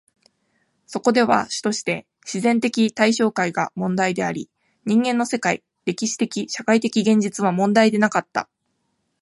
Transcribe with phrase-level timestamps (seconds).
[0.87, 4.49] そこでは主として自然的対象界が問題であり、
[4.83, 8.49] 人間の世界、歴史的・社会的現実は問題でなかった。